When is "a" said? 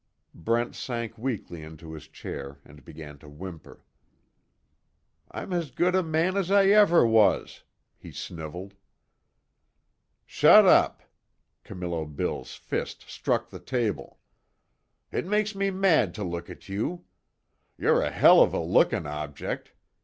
5.93-6.01, 18.01-18.09, 18.55-18.59